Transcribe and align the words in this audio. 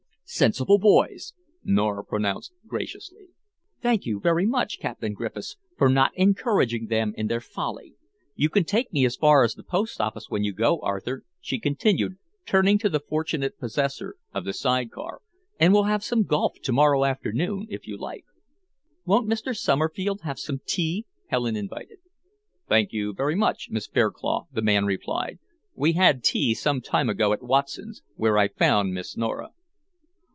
"Sensible 0.33 0.77
boys!" 0.79 1.33
Nora 1.61 2.05
pronounced 2.05 2.53
graciously. 2.65 3.27
"Thank 3.81 4.05
you 4.05 4.17
very 4.21 4.45
much, 4.45 4.79
Captain 4.79 5.11
Griffiths, 5.11 5.57
for 5.77 5.89
not 5.89 6.13
encouraging 6.15 6.87
them 6.87 7.13
in 7.17 7.27
their 7.27 7.41
folly. 7.41 7.95
You 8.37 8.47
can 8.47 8.63
take 8.63 8.93
me 8.93 9.03
as 9.05 9.17
far 9.17 9.43
as 9.43 9.55
the 9.55 9.63
post 9.63 9.99
office 9.99 10.29
when 10.29 10.45
you 10.45 10.53
go, 10.53 10.79
Arthur," 10.79 11.25
she 11.41 11.59
continued, 11.59 12.15
turning 12.45 12.77
to 12.77 12.87
the 12.87 13.01
fortunate 13.01 13.59
possessor 13.59 14.15
of 14.33 14.45
the 14.45 14.53
side 14.53 14.89
car, 14.89 15.19
"and 15.59 15.73
we'll 15.73 15.83
have 15.83 16.01
some 16.01 16.23
golf 16.23 16.53
to 16.63 16.71
morrow 16.71 17.03
afternoon, 17.03 17.67
if 17.69 17.85
you 17.85 17.97
like." 17.97 18.23
"Won't 19.05 19.27
Mr. 19.29 19.53
Somerfield 19.53 20.21
have 20.21 20.39
some 20.39 20.61
tea?" 20.65 21.05
Helen 21.27 21.57
invited. 21.57 21.97
"Thank 22.69 22.93
you 22.93 23.11
very 23.13 23.35
much, 23.35 23.67
Miss 23.69 23.85
Fairclough," 23.85 24.47
the 24.53 24.61
man 24.61 24.85
replied; 24.85 25.39
"we 25.75 25.91
had 25.91 26.23
tea 26.23 26.53
some 26.53 26.79
time 26.79 27.09
ago 27.09 27.33
at 27.33 27.43
Watson's, 27.43 28.01
where 28.15 28.37
I 28.37 28.47
found 28.47 28.93
Miss 28.93 29.17
Nora." 29.17 29.49